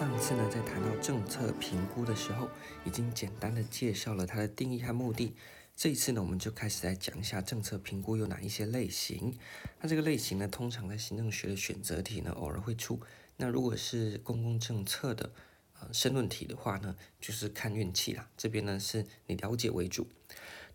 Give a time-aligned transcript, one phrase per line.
[0.00, 2.48] 上次呢，在谈到政策评估的时候，
[2.86, 5.34] 已经简单的介绍了它的定义和目的。
[5.76, 9.36] 这一次呢，我们就开始来讲一下政策评估有哪一些类型。
[9.78, 12.98] 那这个类型呢，通常在行政学的选择题呢，偶尔会出。
[13.36, 15.34] 那如果是公共政策的
[15.78, 18.26] 呃申论题的话呢，就是看运气啦。
[18.38, 20.06] 这边呢，是你了解为主。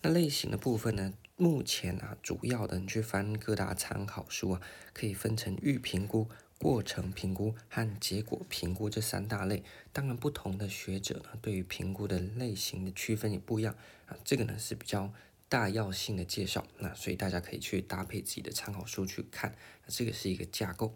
[0.04, 4.62] 那类型的部分呢，目前啊，主要的你去翻各大参考书啊，
[4.94, 6.30] 可以分成预评估。
[6.58, 14.18] 过程评估和结果评估这三大类，当然不同的学者呢，对于评估的类型的区分也不一样啊。
[14.23, 15.12] 这个呢是比较
[15.50, 19.54] 大要性的介绍，那所以大家可以去搭配自己的参考书去看。
[19.86, 20.95] 那这个是一个架构。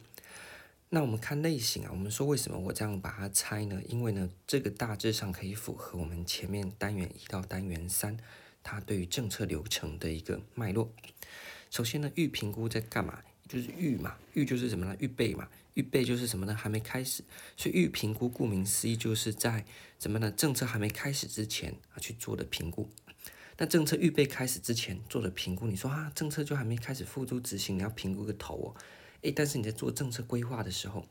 [0.91, 3.79] 那我们看类型啊，我们说为什么我这样把它拆呢？
[3.87, 8.17] 因为呢，这个大致上可以符合我们前面单元一到单元三，
[8.63, 10.91] 它对于政策流程的一个脉络。
[11.69, 13.21] 首先呢，预评估在干嘛？
[13.49, 14.95] 就是预嘛，预就是什么呢？
[14.99, 16.53] 预备嘛，预备就是什么呢？
[16.53, 17.23] 还没开始，
[17.57, 19.65] 所以预评估顾名思义就是在
[19.99, 20.31] 什么呢？
[20.31, 22.87] 政策还没开始之前啊去做的评估。
[23.57, 28.67] 那政策预备开始之前做的评估，你说啊，政策就还没开始付诸执行，你要评估个头哦。
[29.23, 31.05] 诶，但是你在做政策规划的时候，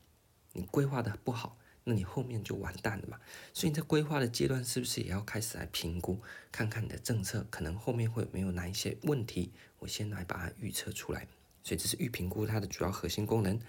[0.53, 3.19] 你规划的不好，那你后面就完蛋了嘛。
[3.53, 6.23] 所以你在规划的阶段，是不是也要开始来评估，
[6.53, 9.51] 看看你的政策可能后面会没有哪一些问题？
[9.81, 11.27] 我先来把它预测出来。
[11.69, 13.61] 所以这是预评估它的主要核心功能。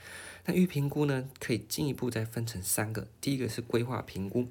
[0.45, 3.09] 那预评估呢，可以进一步再分成三个。
[3.19, 4.47] 第一个是规划评估。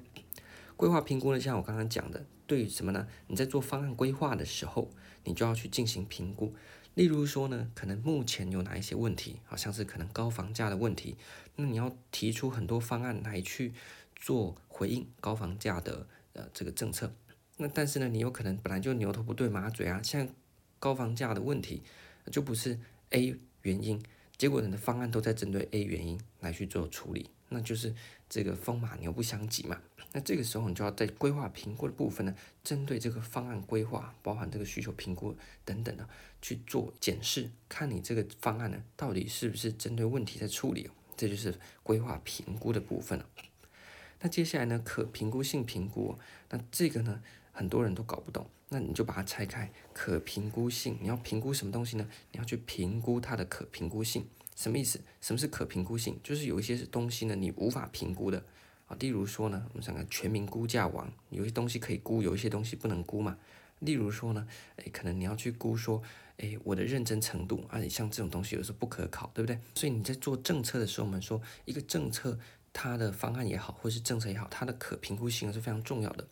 [0.77, 3.07] 规划评估呢，像我刚刚讲的，对于什么呢？
[3.25, 4.91] 你在做方案规划的时候，
[5.23, 6.53] 你就要去进行评估。
[6.93, 11.17] 例如说呢，可能目前有哪一些问题，好像是可能高房价的问题，
[11.55, 13.73] 那你要提出很多方案来去
[14.15, 17.11] 做回应高房价的呃这个政策。
[17.57, 20.29] 那但是呢，你有可能本来就牛头不对马嘴啊，像
[20.77, 21.81] 高房价的问题
[22.31, 22.79] 就不是。
[23.11, 24.01] A 原因，
[24.37, 27.93] 结果你的方案都在针对 A 原因来去做处理，那就是
[28.29, 29.81] 这个风马牛不相及嘛。
[30.11, 36.07] 那这个时候你就要在规划评估的部分呢，针对这个方案规划，包含这个需求评估等等的
[36.41, 41.53] 去做检视，看你这个方案呢到底是不是针对问题在处理，这就是
[41.83, 43.29] 规划评估的部分了。
[44.21, 46.17] 那接下来呢，可评估性评估，
[46.49, 48.45] 那这个呢很多人都搞不懂。
[48.69, 52.07] 那你就把它拆开，可评估性，你要评估什么东西呢？
[52.31, 55.01] 你要去评估它的可评估性，什么意思？
[55.21, 56.19] 什么是可评估性？
[56.21, 58.43] 就是有一些东西呢，你无法评估的
[58.85, 58.95] 啊。
[58.99, 63.37] 例如说呢，我们想看全民估价网，有些东西可以估，有一些东西不能估嘛。
[63.79, 66.03] 例如说呢，诶，可能你要去估说，
[66.37, 69.57] 诶，我的认真程度啊，像这种东西有时候不可考，对不对？
[69.73, 72.37] 所以你在做政策的时候，我们说一个政策，
[72.71, 76.27] 它的方案也好，或是政策也好，它的可评估性是非常重要的。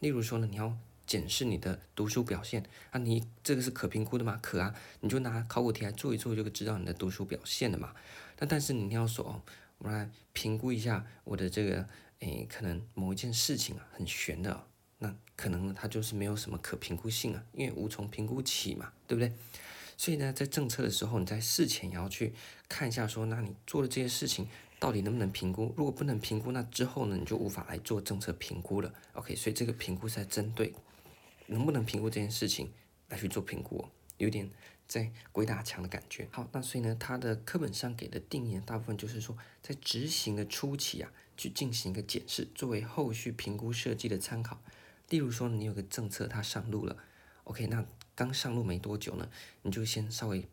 [0.00, 0.76] 例如说呢，你要。
[1.06, 4.38] 检视你的读书表现啊，你这个是可评估的吗？
[4.40, 7.92] 可啊，你就拿考古题来做一做，就知道你的读书表现了嘛。
[8.38, 9.42] 那但是你要说哦，
[9.78, 11.88] 我来评估一下我的这个，
[12.20, 14.64] 诶，可能某一件事情啊很悬的，
[14.98, 19.32] 那可能它就是没有什么可评估性啊，因为无从评估起嘛，对不对？
[19.96, 22.32] 所以呢，在政策的时候，你在事前也要去
[22.68, 24.46] 看一下，说那你做的这些事情
[24.80, 25.72] 到底能不能评估？
[25.76, 28.92] 如果不能评估，那之后呢，你就无法来做政策评估了。
[29.12, 30.74] OK，所以这个评估是在针对。
[31.46, 32.72] 能不能评估这件事情
[33.08, 33.84] 来去做评估，
[34.18, 34.48] 有点
[34.86, 36.28] 在鬼打墙的感觉。
[36.30, 44.62] 好，那所以呢，它的课本上给的定义大部分就是说，在执行的初期啊，去进行一个检视，作为后续评估设计的参考。
[45.08, 46.96] 例如说，你有个政策它上路了
[47.42, 49.28] ，OK，那刚上路没多久呢，
[49.62, 50.46] 你就先稍微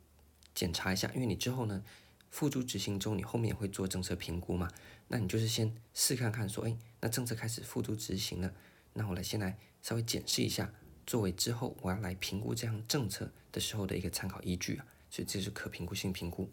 [0.55, 1.83] 检查一下，因为你之后呢，
[2.29, 4.69] 付诸执行中，你后面也会做政策评估嘛，
[5.07, 8.53] 那你就是先试看看说，哎，那政策开始付诸执行了，
[8.93, 10.71] 那我来先来稍微检视一下。
[11.05, 16.51] 作为之后我要来评估这样政策的时候的一个参考依据啊，所以这是可评估性评估。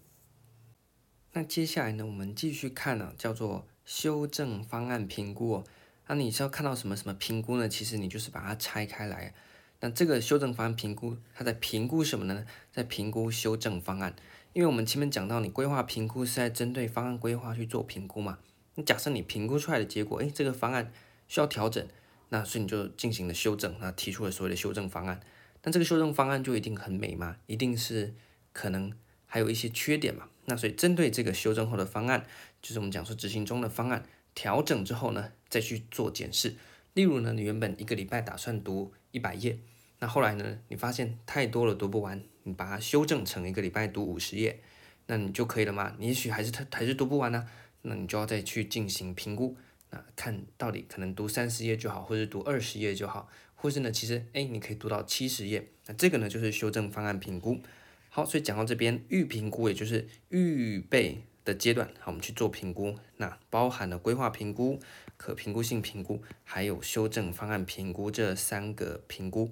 [1.33, 5.65] 那接下来呢，我们继续看呢、啊，叫做修正方案评估哦。
[6.07, 7.69] 那你是要看到什么什么评估呢？
[7.69, 9.35] 其实你就是把它拆开来。
[9.81, 12.47] 那这个修正方案评估，它在评估什么呢？
[12.71, 14.15] 在评估修正方案。
[14.55, 18.39] 因为我们前面讲到，你规划评估是在针对方案规划去做评估嘛。
[18.77, 20.93] 你假设你评估出来的结果，诶，这个方案
[21.27, 21.87] 需要调整。
[22.29, 25.21] 那所以你就进行了修正，那提出了所谓的修正方案。
[25.61, 27.37] 但这个修正方案就一定很美吗？
[27.47, 28.15] 一定是
[28.53, 28.93] 可能
[29.27, 30.29] 还有一些缺点嘛？
[30.45, 32.25] 那所以针对这个修正后的方案，
[32.63, 34.05] 就是我们讲说执行中的方案
[34.37, 36.55] 调整之后呢，再去做检视。
[36.93, 39.59] 例如呢，你原本一个礼拜打算读一百页，
[39.99, 44.61] 那后来呢，你发现太多了读不完，你把它修正成一个礼拜读五十页，
[45.07, 45.95] 那你就可以了吗？
[45.99, 47.47] 你也许还是他还是读不完呢、
[47.83, 49.57] 那你就要再去进行评估。
[49.91, 55.69] 那看到底可能读三十页就好，或者读二十页就好，或是呢，其实哎，你可以读到七十页。
[55.87, 57.61] 那这个呢，就是修正方案评估。
[58.09, 64.79] 好，所以讲到这边，预评估也就是预备的阶段，好，我们去做评估，那包含了规划评估、
[65.17, 69.51] 可评估性评估，还有修正方案评估这三个评估。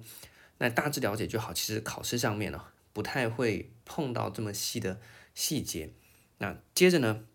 [0.59, 1.53] 那大致了解就好。
[1.53, 2.63] 其实考试上面呢，
[2.93, 5.01] 不太会碰到这么细的
[5.33, 5.89] 细节。
[6.37, 7.25] 那接着呢，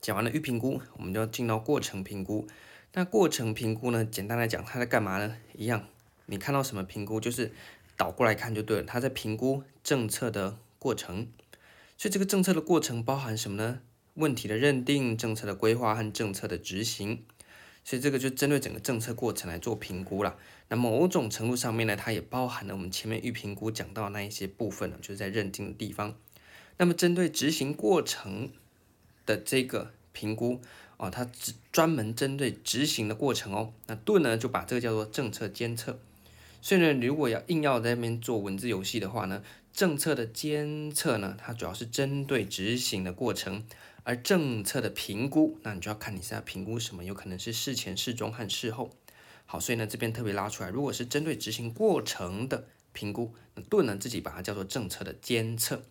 [0.00, 2.48] 讲完了预评估，我们就要进到过程评估。
[2.94, 5.36] 那过程评估呢，简单来讲，它在干嘛呢？
[5.54, 5.86] 一样，
[6.26, 7.52] 你看到什么评估，就是
[7.96, 8.82] 倒过来看就对了。
[8.82, 11.28] 它在评估政策的过程。
[11.96, 13.80] 所以这个政策的过程包含什么呢？
[14.14, 17.24] 问题的认定、政策的规划和政策的执行。
[17.90, 20.36] 所以这个就针对整个政策过程来做评估了。
[20.68, 26.14] 那某种程度上面呢，它也包含了我们前面预评估讲到那一些部分呢，就是在认定的地方。
[26.76, 28.50] 那么针对执行过程
[29.26, 30.60] 的这个评估
[30.98, 33.72] 哦，它只专门针对执行的过程哦。
[33.88, 35.98] 那盾呢就把这个叫做政策监测。
[36.62, 39.42] 所以呢，如果要硬要在那边做文字游戏的话呢？
[39.72, 43.64] 政策的监测呢，它主要是针对执行的过程，
[44.02, 48.90] 而政策的评估，那你就要看你是在评估什么，有可能是事前、事中和事后。
[49.46, 55.82] 好，所以呢这边特别拉出来，如果是针对执行过程的评估，那盾呢自己把它叫做政策的监测。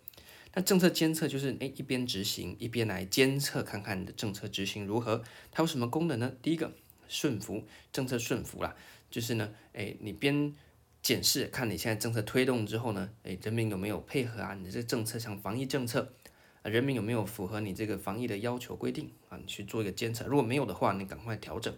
[0.54, 5.22] 那政策监测就是诶一边执行一边来监测，看看你的政策执行如何。
[5.52, 6.32] 它有什么功能呢？
[6.42, 6.72] 第一个
[7.08, 8.74] 顺服，政策顺服啦，
[9.10, 10.54] 就是呢诶你边。
[11.02, 14.52] 检视看你现在政策推动之后呢，诶，人民有没有配合啊？
[14.52, 16.12] 你的这个政策像防疫政策，
[16.62, 19.38] 人民有没有符合你这个防疫的要求规定啊？
[19.38, 21.74] 你去做一个监测，如果没有的话，你赶快调整。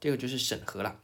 [0.00, 1.00] 第二个就是审核啦，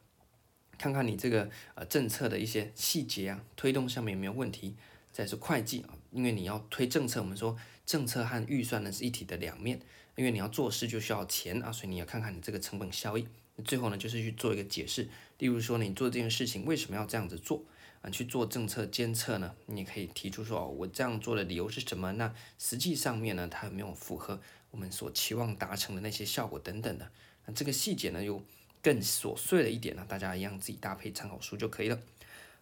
[0.76, 4.74] 看看你这个呃政策的一些细节啊，推动上面有没有问题。
[5.12, 7.54] 再是会计啊，因为你要推政策，我们说
[7.84, 9.78] 政策和预算呢是一体的两面，
[10.16, 13.28] 因为你要做事就需要钱啊，所以你要看看你这个成本效益。
[13.62, 15.06] 最后呢，就是去做一个解释。
[15.36, 17.62] 例如说，你做这件事情为什么要这样子做
[18.02, 18.10] 啊？
[18.10, 19.54] 去做政策监测呢？
[19.66, 22.12] 你可以提出说，我这样做的理由是什么？
[22.12, 24.40] 那实际上面呢，它有没有符合
[24.70, 27.10] 我们所期望达成的那些效果等等的？
[27.46, 28.44] 那这个细节呢，又
[28.82, 30.04] 更琐碎了一点呢。
[30.06, 31.98] 大家一样自己搭配参考书就可以了。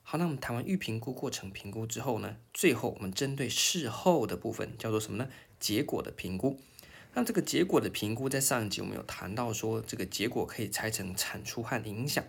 [0.03, 5.29] 好，那我们谈完预评估过程评估之后呢，最后我们针对事后的部分叫做什么呢？
[5.59, 6.59] 结果的评估。
[7.13, 12.25] 那这个结果的评估，在上一集我们有谈到说，这个结果可以拆成产出和影响。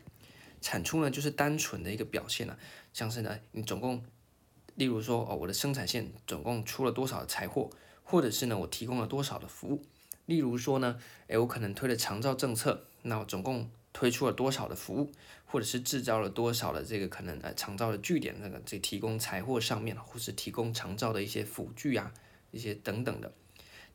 [0.61, 2.57] 产出呢，就是单纯的一个表现了，
[2.93, 4.03] 像是呢，你总共，
[4.75, 7.69] 例如说，哦，我的生产线总共出了多少的财货，
[8.03, 9.83] 或者是呢，我提供了多少的服务。
[10.27, 15.11] 例如说呢，诶，我可能推了长照政策，那我总共推出了多少的服务，
[15.45, 22.13] 或者是制造了多少的这个可能呃长照的据点，那个这提供财货上面，或是提供长照的一些辅具啊，
[22.51, 23.33] 一些等等的。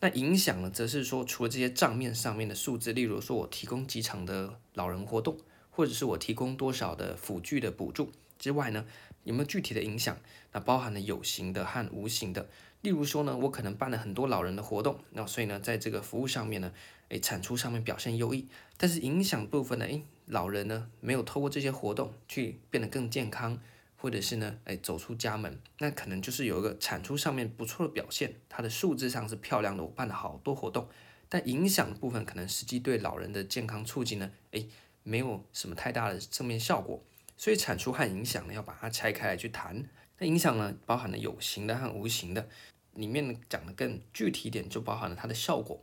[0.00, 5.38] 那影响呢，则是说，除了这些账面上面的数字，例如说我提供几场的老人活动，
[5.76, 8.86] 或者是我提供多少的辅具的补助之外呢，
[9.24, 10.16] 有没有具体的影响？
[10.52, 12.48] 那包含了有形的和无形的。
[12.80, 16.72] 例如说呢，我可能办了很多老人的活动，那所以呢，在这个服务上面呢，
[17.10, 23.60] 诶，产出上面表现优异，但是影响部分呢，诶，老人呢没有透过这些活动去变得更健康。
[23.98, 30.86] 或者是呢，哎，走出家门，那可能就是有一个产出上面不错的表现，它的数字上是漂亮的，我办了好多活动，
[31.30, 34.64] 但影响部分可能实际对老人的健康促进呢，哎，
[35.08, 37.00] 没有什么太大的正面效果，
[37.36, 39.88] 所以产出和影响呢，要把它拆开来去谈。
[40.18, 42.48] 那影响呢，包含了有形的和无形的，
[42.94, 45.80] 里面讲的更具体一点，就包含了它的效果，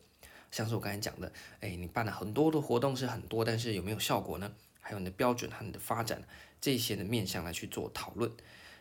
[0.51, 4.51] 像是我刚才讲的，哎，你办了很多的活动是很多，但是有没有效果呢？
[4.82, 6.22] 还有你的标准和你的发展。
[6.60, 8.30] 这些的面向来去做讨论，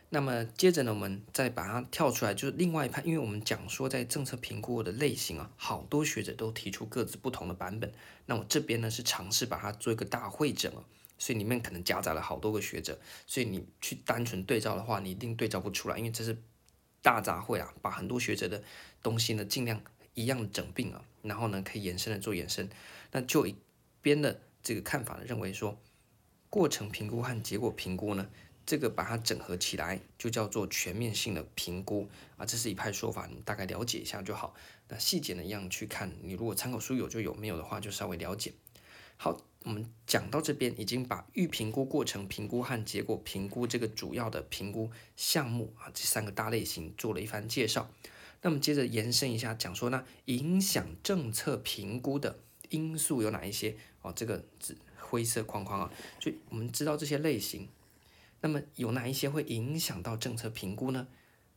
[0.09, 7.91] 那么接着呢，我们再把它跳出来，就是另外一派，因为我们讲说在政策评估的类型啊，好多学者都提出各自不同的版本。
[8.27, 10.71] 那我这边呢是尝试把它做一个大汇整，
[11.17, 16.37] 所以里面可能夹杂了好多个学者，所以你去单纯对照的话，你一定对照不出来，因为这是
[17.01, 18.61] 大杂烩啊，把很多学者的
[19.01, 19.81] 东西呢尽量
[20.13, 22.69] 一样整并啊，然后呢可以延伸的做延伸。
[23.11, 23.55] 那就一
[24.01, 25.79] 边的这个看法呢，认为说。
[26.49, 28.29] 过程评估和结果评估呢，
[28.65, 34.55] 这个把它整合起来就叫做全面性的评估啊，这是一派说法，你大概了解一下就好。
[34.87, 38.53] 那细节呢，一样去看，你如果参考书有就有，没有的话就稍微了解。
[39.17, 47.89] 好，我们讲到这边，已经把预评估、过程评估和结果评估这个主要的评估项目啊，这三个大类型做了一番介绍。
[48.41, 52.39] 那么接着延伸一下，讲说呢，影响政策评估的
[52.69, 53.75] 因素有哪一些？
[54.01, 54.77] 哦，这个字。
[55.05, 57.69] 灰色框框啊，就我们知道这些类型，
[58.43, 61.07] 那么有哪一些会影响到政策评估呢？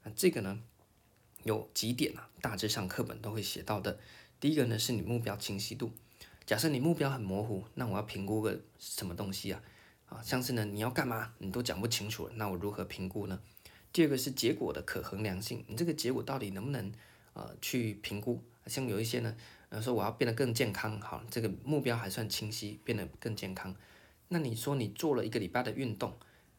[0.05, 0.62] 啊，这个呢
[1.43, 3.99] 有几点啊，大致上课本都会写到的。
[4.38, 5.90] 第一个呢是你目标清晰度，
[6.47, 9.61] 假设你目标很模糊，那我要评估个什么东西啊？
[10.07, 13.40] 啊，像是呢你要干嘛，你都讲不清楚，那我如何评估呢？
[13.93, 16.93] 第二个是结果的可衡量性，你这个结果到底能不能
[17.33, 18.40] 呃去评估？
[18.66, 19.37] 像有一些呢，
[19.71, 23.75] 呃，说我要变得更健康，好，这个目标还算清晰，变得更健康。
[24.28, 26.16] 那你说你做了一个礼拜的运动，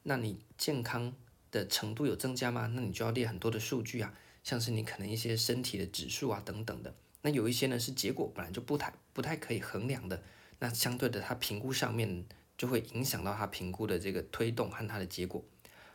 [0.09, 1.13] 那你健康
[1.51, 2.65] 的程度有增加吗？
[2.73, 6.95] 那你就要列很多的数据啊，像是你可能一些身体的指数啊等等的。
[7.23, 10.23] 那有一些呢是结果本来就不太不太可以衡量的，
[10.59, 12.23] 那相对的它评估上面
[12.57, 15.43] 就会影响到它评估的这个推动和它的结果，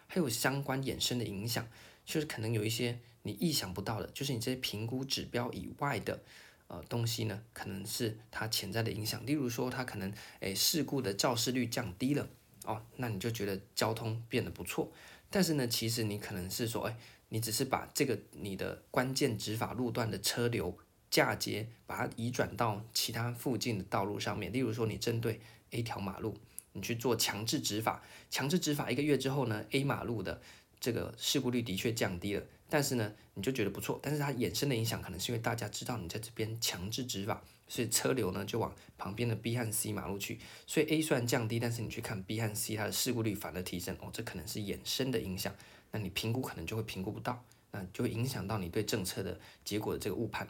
[0.06, 1.66] 还有相关衍生的影响，
[2.04, 6.20] 就是可能有一些你意想不到的，就是你这些评估指标以外的。
[6.68, 12.26] 呃，东西呢，可能是它潜在的影响，例如说，它可能，诶，事故的肇事率降低了，
[12.64, 14.90] 哦，那你就觉得交通变得不错。
[15.30, 16.96] 但是呢，其实你可能是说，诶，
[17.30, 20.76] 你只是把这个你的关键执法路段的车流
[21.10, 24.52] 嫁接，把它移转到其他附近的道路上面。
[24.52, 25.40] 例如说，你针对
[25.70, 26.36] A 条马路，
[26.72, 30.40] 你去做强制执法，强制执法一个月之后呢，A 马路的
[30.78, 32.42] 这个事故率的确降低了。
[32.68, 45.54] 但是呢，你就觉得不错，但是它衍生的影响可能是因为大家知道你在这边强制执法，所以车流呢就往旁边的 B 和 C 马路去，所以 A 虽然降低，但是你去看 B 和 C，它的事故率反而提升，哦，这可能是衍生的影响，
[45.90, 50.46] 那你评估可能就会评估不到，那就会影响到你对政策的结果的这个误判。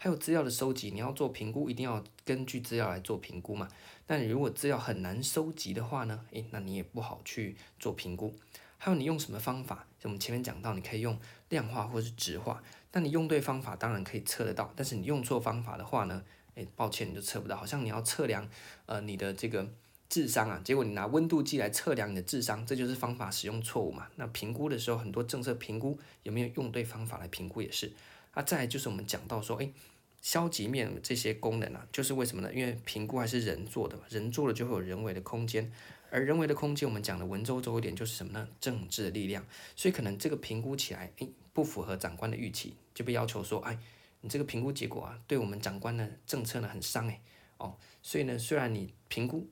[0.00, 3.68] 还有资料的收集，你要做评估，一定要根据资料来做评估嘛。
[4.06, 8.32] 但你如果资料很难收集的话呢，诶，那你也不好去做评估。
[8.76, 9.84] 还有你用什么方法？
[9.98, 12.62] 就我们前面讲到，你可以用量化或是质化。
[12.92, 14.72] 那你用对方法，当然可以测得到。
[14.76, 16.22] 但是你用错方法的话呢？
[16.58, 17.56] 诶，抱歉，你就测不到。
[17.56, 18.48] 好像你要测量
[18.86, 19.66] 呃你的这个
[20.08, 24.08] 智商啊，结果你拿温度计来测量你的智商，这就是方法使用错误嘛。
[24.16, 27.92] 那评估的时候，很多政策评估有没有用对方法来评估也是。
[28.32, 29.72] 啊，再来就是我们讲到说，诶，
[30.20, 32.52] 消极面这些功能啊，就是为什么呢？
[32.52, 35.70] 因为评估还是人做的嘛，人做了就会有人为的空间。
[36.10, 38.48] 而人为的空间，我们讲的文绉绉一点就是什么呢？
[38.60, 39.44] 政治力量。
[39.76, 43.78] 所以可能这个评估起来，诶，不符合长官的预期，就被要求说，哎，
[44.20, 47.20] 你这个评估结果啊，对我们长官的政策呢很伤诶。
[47.58, 49.48] 哦，所以呢，虽然你评估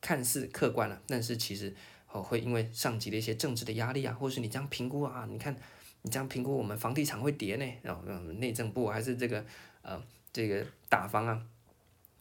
[0.00, 1.74] 看似客观了，但是其实
[2.10, 5.56] 哦会因为上级的一些政治的压力啊，或者是你这样评估啊，你看
[6.02, 8.02] 你这样评估我们房地产会跌呢，然后
[8.34, 9.44] 内政部还是这个
[9.82, 10.02] 呃
[10.32, 11.42] 这个打房啊。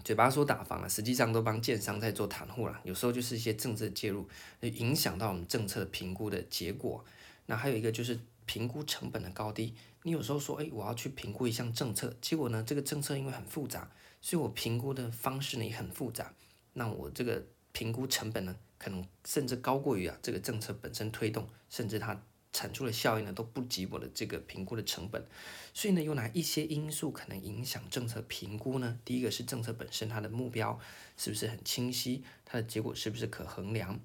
[0.01, 2.79] 嘴巴说打房啊，实际上都帮建商在做袒护了。
[2.86, 4.25] 有时候就是一些政治介入，
[4.62, 7.03] 影响到我们政策评估的结果。
[7.48, 9.75] 那还有一个就是评估成本的高低。
[10.03, 13.91] 你有时候说，哎，我要去评估一项政策，结果呢，这个政策因为很复杂，
[14.22, 16.34] 所以我评估的方式呢也很复杂。
[16.74, 22.22] 那我这个评估成本呢，可能甚至高过于啊这个政策本身推动，甚至它。
[22.51, 25.24] 产出的效益呢都不及我的这个评估的成本，
[25.72, 29.00] 所以呢有哪一些因素可能影响政策评估呢？
[29.06, 30.77] 第一个是政策本身它的目标
[31.15, 34.00] 是不是很清晰，它的结果是不是可衡量？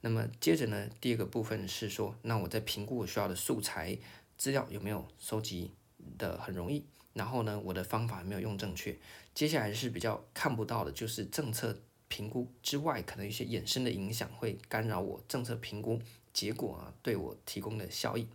[0.00, 3.98] 那么接着呢第二个部分是说，那我在评估我需要的素材
[4.40, 5.70] 资料有没有收集
[6.16, 6.82] 的很容易？
[7.12, 8.96] 然后呢我的方法有没有用正确？
[9.34, 11.78] 接下来是比较看不到的，就是政策
[12.08, 16.00] 评估之外可能一些衍生的影响会干扰我政策评估。
[16.32, 18.26] 结果啊，对我提供的效益，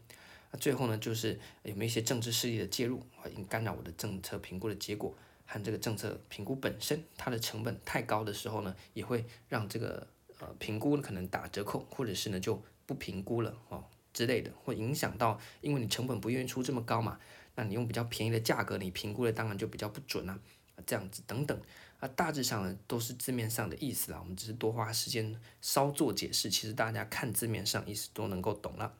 [0.52, 5.12] 那最后呢，就是有没有一些政治势力的介入，啊干扰我的政策评估的结果，
[5.48, 10.06] 和这个政策评估本身，它的成本太高的时候呢，也会让这个
[10.40, 13.84] 呃评估可能打折扣，或者是呢就不评估了哦
[14.16, 17.20] 之类的，会影响到，因为你成本不愿意出这么高嘛，
[17.56, 20.40] 那你用比较便宜的价格，你评估的当然就比较不准啊，
[20.88, 21.62] 这样子等等。
[22.00, 28.94] 啊，大致上呢都是字面上的意思啦，我们只是多花时间稍作解释，其实大家看字面上意思都能够懂了。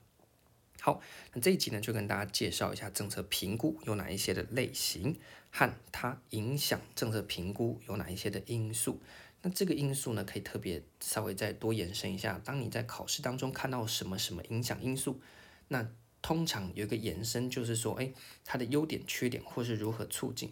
[0.80, 1.00] 好，
[1.32, 5.18] 那这一集呢就跟大家介绍一下政策评估有哪一些的类型，
[5.50, 9.00] 和它影响政策评估有哪一些的因素。
[9.46, 15.20] 那这个因素呢可以特别稍微再多延伸一下，当你在考试当中看到什么什么影响因素，
[15.68, 15.88] 那
[16.20, 18.12] 通常有一个延伸就是说，哎，
[18.44, 20.48] 它的优点、缺点或是如何促进。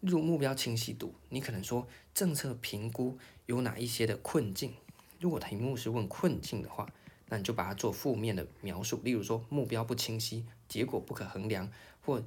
[0.00, 4.72] 例如目标清晰度，你可能说政策评估有哪一些的困境？
[5.20, 6.90] 如果题目是问困境的话，
[7.28, 8.98] 那你就把它做负面的描述。
[9.04, 12.24] 例如说目标不清晰，结果不可衡量，或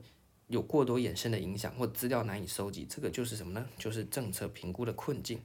[0.50, 3.68] 有过多衍生的影响，或资料难以收集，这个就是什么呢？
[3.80, 5.42] 就是政策评估的困境。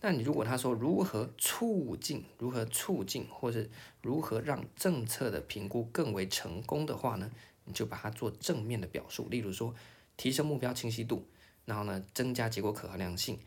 [0.00, 3.70] 那你如果他说如何促进、如何促进，或是
[4.02, 7.30] 如何让政策的评估更为成功的话呢？
[7.64, 9.28] 你就把它做正面的表述。
[9.28, 9.74] 例如说
[10.16, 11.26] 提升目标清晰度。
[11.64, 13.38] 然后呢，增加结果可衡量性，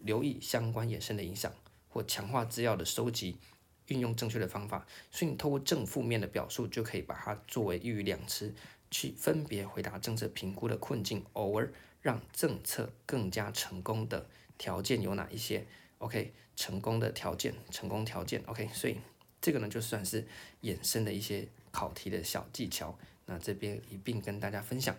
[0.00, 1.50] 留意相关衍生的影响，
[1.88, 3.38] 或强化资料的收集，
[3.86, 4.86] 运用正确的方法。
[5.10, 8.54] 所以你透过正负面的表述，就可以把它作为一语两词，
[8.90, 15.66] 去分别回答政策评估的困境，偶尔让政策更加成功的条件有哪一些
[16.00, 18.42] ？OK，成功的条件，成功条件。
[18.46, 18.96] OK，所以
[19.40, 20.26] 这个呢，就算是
[20.62, 22.98] 衍生的一些考题的小技巧。
[23.26, 24.96] 那这边一并跟大家分享。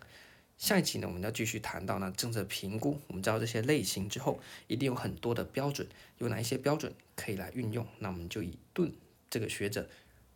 [0.58, 3.02] 下一期呢，我们要继续谈到呢政策评估。
[3.08, 5.88] 我们知道这些类型之后，一定有很多的标准，
[6.20, 7.86] 有哪一些标准可以来运用？
[7.98, 8.94] 那我们就以顿
[9.30, 9.90] 这个学者，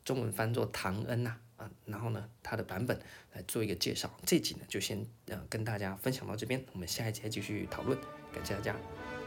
[0.03, 2.99] 中文翻作唐恩呐啊，然后呢他的版本
[3.33, 4.11] 来做一个介绍。
[4.25, 7.95] 这集呢就先呃跟大家分享到这边，我们下一集继续讨论。
[8.33, 9.24] 感谢大家。